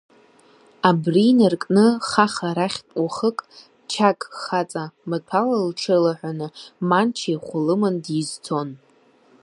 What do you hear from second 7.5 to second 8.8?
лыман дизцон.